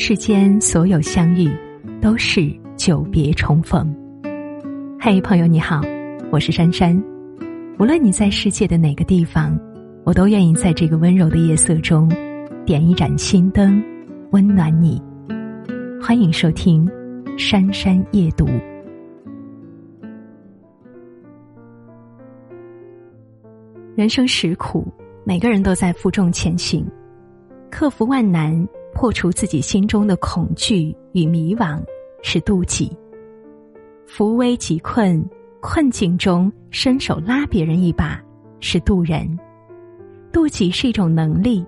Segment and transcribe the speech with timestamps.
[0.00, 1.50] 世间所有相遇，
[2.00, 3.92] 都是久别重逢。
[5.00, 5.80] 嘿，朋友你好，
[6.30, 6.96] 我是珊珊。
[7.80, 9.58] 无论你在世界的哪个地方，
[10.04, 12.08] 我都愿意在这个温柔的夜色中，
[12.64, 13.82] 点一盏心灯，
[14.30, 15.02] 温暖你。
[16.00, 16.86] 欢迎收听
[17.36, 18.46] 《珊珊夜读》。
[23.96, 24.86] 人生实苦，
[25.24, 26.86] 每个人都在负重前行，
[27.68, 28.64] 克服万难。
[28.98, 31.80] 破除自己心中的恐惧与迷惘，
[32.20, 32.90] 是妒忌；
[34.08, 35.24] 扶危急困，
[35.60, 38.20] 困境中伸手拉别人一把，
[38.58, 39.38] 是渡人。
[40.32, 41.64] 妒忌是一种能力，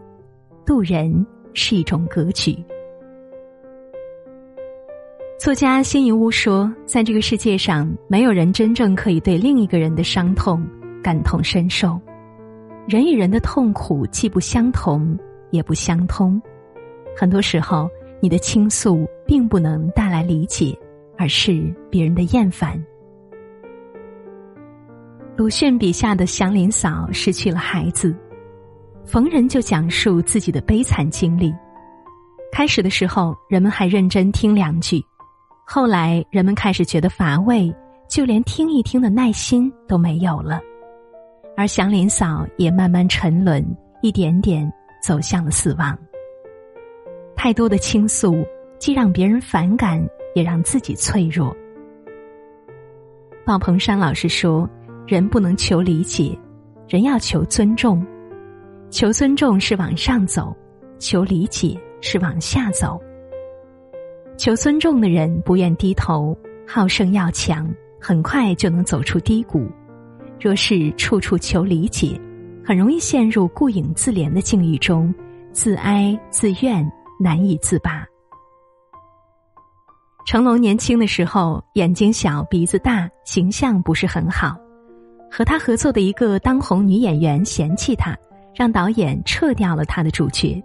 [0.67, 1.25] 渡人
[1.55, 2.53] 是一种格局。
[5.39, 10.67] 作家辛夷坞说：“在这个世界上，没有人真正可以对另一个人的伤痛
[11.01, 11.97] 感同身受。
[12.89, 15.17] 人与人的痛苦既不相同，
[15.53, 16.43] 也不相通。”
[17.21, 17.87] 很多时候，
[18.19, 20.75] 你的倾诉并不能带来理解，
[21.19, 22.83] 而是别人的厌烦。
[25.37, 28.17] 鲁迅笔下的祥林嫂失去了孩子，
[29.05, 31.55] 逢人就讲述自己的悲惨经历。
[32.51, 34.99] 开始的时候，人们还认真听两句，
[35.67, 37.71] 后来人们开始觉得乏味，
[38.09, 40.59] 就连听一听的耐心都没有了。
[41.55, 43.63] 而祥林嫂也慢慢沉沦，
[44.01, 44.73] 一点点
[45.03, 45.95] 走向了死亡。
[47.43, 48.45] 太多的倾诉，
[48.79, 51.57] 既让别人反感，也让自己脆弱。
[53.47, 54.69] 鲍鹏山老师说
[55.09, 56.39] ：“人不能求理解，
[56.87, 58.07] 人要求尊重。
[58.91, 60.55] 求尊重是往上走，
[60.99, 63.01] 求理解是往下走。
[64.37, 66.37] 求尊重的人不愿低头，
[66.69, 67.67] 好胜要强，
[67.99, 69.67] 很快就能走出低谷。
[70.39, 72.21] 若是处处求理解，
[72.63, 75.15] 很容易陷入顾影自怜的境遇中，
[75.53, 76.87] 自哀自怨。”
[77.23, 78.07] 难以自拔。
[80.27, 84.57] 成龙年轻的时候，眼睛小，鼻子大，形象不是很好。
[85.31, 88.17] 和他合作的一个当红女演员嫌弃他，
[88.55, 90.63] 让导演撤掉了他的主角。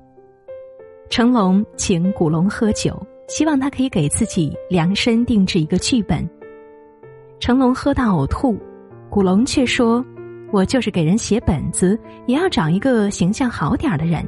[1.09, 6.27] 成龙请古龙喝酒，希望他可以给自己量身定制一个剧本。
[7.39, 8.57] 成龙喝到呕吐，
[9.09, 10.03] 古龙却说
[10.51, 14.25] ：“我就是给人写本子，也要找一个形象好点儿的人。”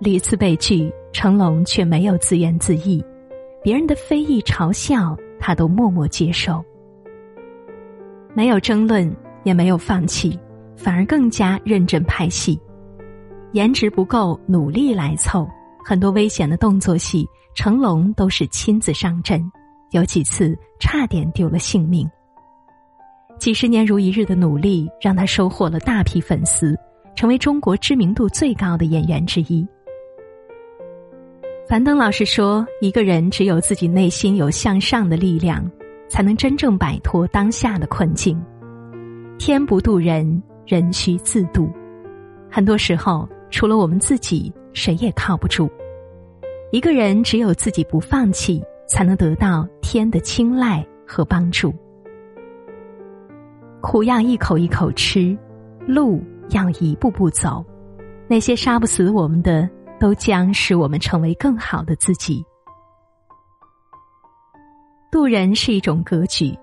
[0.00, 3.02] 屡次被拒，成龙却没有自怨自艾，
[3.62, 6.62] 别人的非议嘲笑，他都默默接受，
[8.34, 10.38] 没有争论，也没有放弃，
[10.76, 12.60] 反而更加认真拍戏。
[13.52, 15.48] 颜值不够，努力来凑，
[15.84, 19.40] 很多危险的动作戏，成龙都是亲自上阵，
[19.92, 22.06] 有几次差点丢了性命。
[23.38, 26.76] 几十年如一日的努力，让他收获了大批粉丝，
[27.14, 29.66] 成为中国知名度最高的演员之一。
[31.66, 35.64] 樊登老师说：“一个人只有自己内心有向上的力量，
[36.10, 38.38] 才能真正摆脱当下的困境。
[39.38, 41.70] 天不渡人，人需自渡。
[42.50, 45.70] 很多时候，除了我们自己，谁也靠不住。
[46.70, 51.74] 一个人只有自己不放弃，才能得到天的青睐和帮助。
[53.80, 55.34] 苦要一口一口吃，
[55.86, 57.64] 路要一步步走。
[58.28, 59.66] 那些杀不死我们的。”
[59.98, 62.44] 都将使我们成为更好的自己。
[65.10, 66.56] 渡人是一种格局。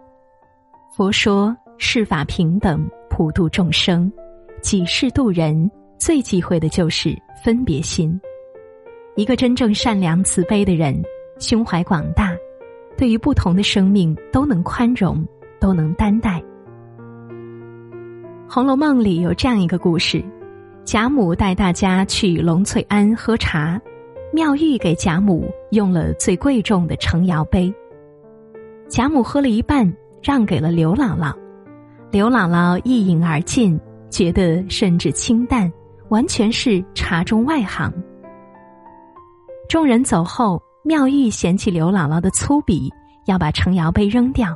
[0.95, 4.11] 佛说世法平等，普度众生。
[4.61, 8.19] 几世渡人，最忌讳的就是分别心。
[9.15, 11.01] 一个真正善良慈悲的人，
[11.39, 12.35] 胸怀广大，
[12.97, 15.25] 对于不同的生命都能宽容，
[15.59, 16.39] 都能担待。
[18.53, 20.23] 《红楼梦》里有这样一个故事。
[20.83, 23.79] 贾母带大家去龙翠庵喝茶，
[24.33, 27.73] 妙玉给贾母用了最贵重的成窑杯。
[28.89, 29.91] 贾母喝了一半，
[30.21, 31.33] 让给了刘姥姥。
[32.11, 35.71] 刘姥姥一饮而尽，觉得甚至清淡，
[36.09, 37.93] 完全是茶中外行。
[39.69, 42.89] 众人走后，妙玉嫌弃刘姥姥的粗鄙，
[43.27, 44.53] 要把成窑杯扔掉。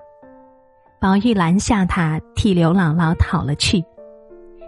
[1.00, 3.82] 宝玉拦下他，替刘姥姥讨了去。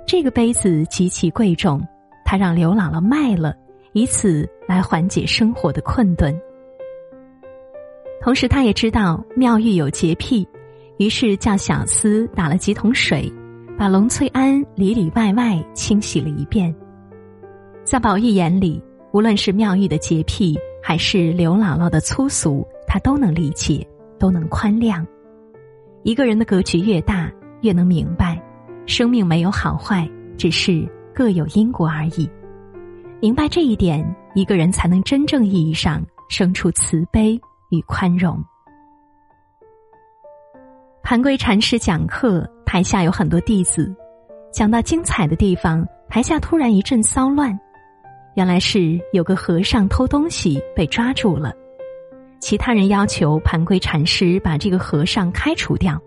[0.07, 1.85] 这个杯子极其贵重，
[2.23, 3.53] 他让刘姥姥卖了，
[3.91, 6.33] 以此来缓解生活的困顿。
[8.21, 10.47] 同时，他也知道妙玉有洁癖，
[10.97, 13.29] 于是叫小厮打了几桶水，
[13.77, 16.73] 把龙翠庵里里外外清洗了一遍。
[17.83, 18.81] 在宝玉眼里，
[19.11, 23.85] 无论是妙玉的洁癖，还是刘姥姥的粗俗，他都能理解，
[24.17, 25.05] 都能宽谅。
[26.03, 28.41] 一个人的格局越大，越能明白。
[28.87, 32.27] 生命没有好坏，只是各有因果而已。
[33.21, 34.03] 明白这一点，
[34.33, 37.39] 一个人才能真正意义上生出慈悲
[37.69, 38.41] 与宽容。
[41.03, 43.93] 盘龟禅师讲课，台下有很多弟子。
[44.53, 47.57] 讲到精彩的地方，台下突然一阵骚乱。
[48.35, 51.51] 原来是有个和尚偷东西被抓住了，
[52.39, 55.99] 其他人要求盘龟禅师把这个和尚开除掉，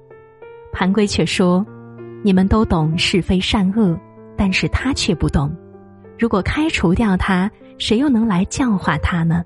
[0.73, 1.67] 盘龟却说
[2.23, 3.99] ：“你们都懂是非善恶，
[4.37, 5.55] 但是他却不懂。
[6.19, 9.45] 如果开除掉他，谁又能来教化他呢？”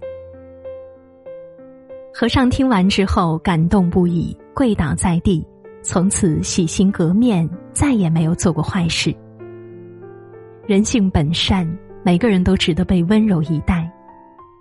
[2.12, 5.46] 和尚听完之后感动不已，跪倒在地，
[5.82, 9.14] 从此洗心革面，再也没有做过坏事。
[10.66, 11.66] 人性本善。
[12.06, 13.90] 每个人都值得被温柔以待，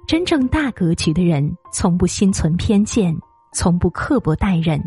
[0.08, 3.14] 真正大格局的人从不心存偏见，
[3.52, 4.82] 从不刻薄待人，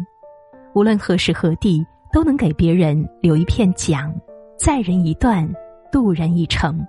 [0.75, 1.85] 无论何时何地
[2.17, 4.11] 都能给别人留一片讲，
[4.57, 5.47] 载人一段，
[5.93, 6.81] 渡人一程。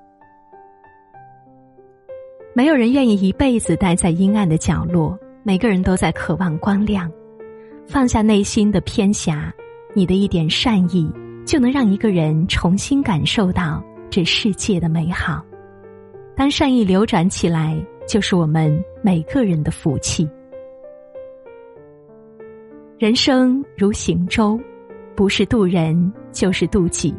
[2.53, 7.11] 没有人愿意一辈子待在阴暗的角落，每个人都在渴望光亮。
[7.85, 9.53] 放下内心的偏狭，
[9.93, 11.11] 你的一点善意
[11.45, 15.43] 就能让一个人重新感受到这世界的美好。
[16.37, 17.77] 当善意流转起来，
[18.07, 20.25] 就是我们每个人的福气。
[22.97, 24.57] 人生如行舟，
[25.17, 27.11] 不是渡人，就是渡己。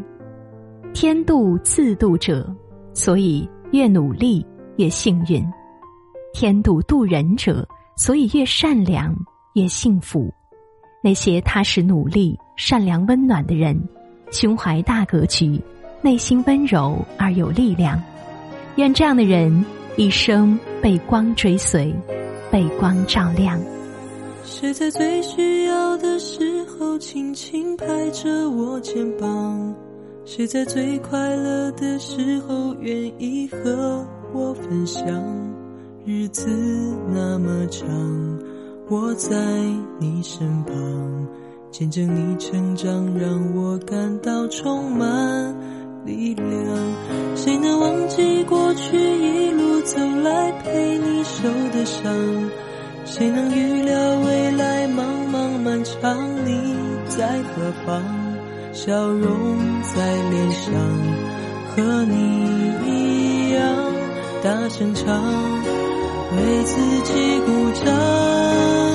[0.94, 2.48] 天渡自渡者，
[2.94, 4.46] 所以越努力
[4.76, 5.42] 越幸运；
[6.32, 7.66] 天渡渡人者，
[7.96, 9.12] 所以越善良
[9.54, 10.32] 越幸福。
[11.02, 13.76] 那些踏实努力、善良温暖的人，
[14.30, 15.60] 胸怀大格局，
[16.00, 18.00] 内心温柔而有力量。
[18.76, 19.64] 愿这样的人
[19.96, 21.92] 一生被光追随，
[22.48, 23.58] 被光照亮。
[24.44, 29.74] 谁在最需要的时候轻轻拍着我肩膀？
[30.24, 35.06] 谁在最快乐的时候愿意和我分享？
[36.04, 36.48] 日子
[37.14, 37.86] 那么长，
[38.88, 39.36] 我在
[39.98, 41.28] 你身旁，
[41.70, 45.54] 见证你成长，让我感到充满。
[46.04, 46.46] 力量，
[47.36, 52.12] 谁能忘记过去一路走来陪你受的伤？
[53.04, 55.02] 谁能预料未来茫
[55.32, 56.77] 茫漫长你
[57.18, 58.00] 在何方？
[58.72, 60.72] 笑容在脸上，
[61.74, 62.14] 和你
[62.86, 63.60] 一样
[64.40, 65.20] 大声唱，
[66.36, 68.87] 为自己鼓掌。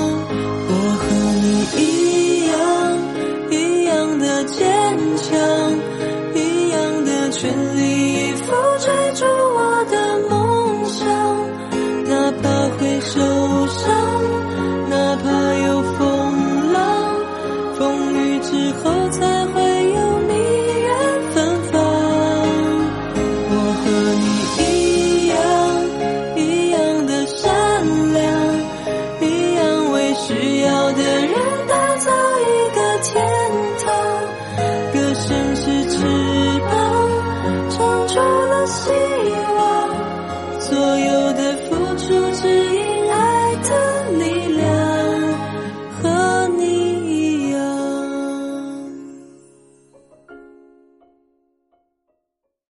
[38.66, 38.90] 希
[39.56, 41.63] 望，所有的。